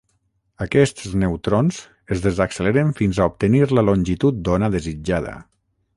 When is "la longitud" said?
3.79-4.41